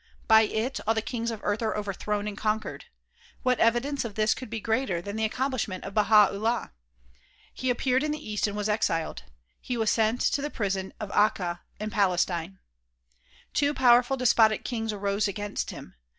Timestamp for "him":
15.69-15.93